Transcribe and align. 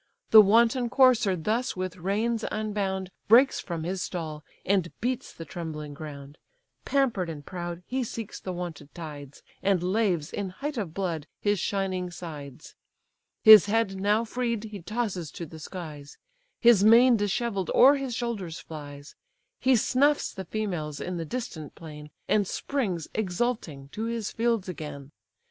The 0.31 0.41
wanton 0.41 0.89
courser 0.89 1.35
thus 1.35 1.75
with 1.75 1.95
reins 1.95 2.43
unbound 2.51 3.11
Breaks 3.27 3.59
from 3.59 3.83
his 3.83 4.01
stall, 4.01 4.43
and 4.65 4.91
beats 4.99 5.31
the 5.31 5.45
trembling 5.45 5.93
ground; 5.93 6.39
Pamper'd 6.85 7.29
and 7.29 7.45
proud, 7.45 7.83
he 7.85 8.03
seeks 8.03 8.39
the 8.39 8.51
wonted 8.51 8.95
tides, 8.95 9.43
And 9.61 9.83
laves, 9.83 10.33
in 10.33 10.49
height 10.49 10.75
of 10.79 10.95
blood 10.95 11.27
his 11.39 11.59
shining 11.59 12.09
sides; 12.09 12.73
His 13.43 13.67
head 13.67 13.99
now 14.01 14.25
freed, 14.25 14.63
he 14.63 14.81
tosses 14.81 15.29
to 15.33 15.45
the 15.45 15.59
skies; 15.59 16.17
His 16.59 16.83
mane 16.83 17.15
dishevell'd 17.15 17.69
o'er 17.75 17.93
his 17.97 18.15
shoulders 18.15 18.59
flies; 18.59 19.13
He 19.59 19.75
snuffs 19.75 20.33
the 20.33 20.45
females 20.45 20.99
in 20.99 21.17
the 21.17 21.25
distant 21.25 21.75
plain, 21.75 22.09
And 22.27 22.47
springs, 22.47 23.07
exulting, 23.13 23.89
to 23.89 24.05
his 24.05 24.31
fields 24.31 24.67
again. 24.67 25.11